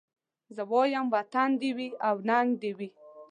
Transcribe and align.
زه 0.55 0.63
وايم 0.71 1.05
وطن 1.15 1.49
دي 1.61 1.69
وي 1.77 1.87
او 2.07 2.15
ننګ 2.29 2.49
دي 2.61 2.71
وي 2.77 2.89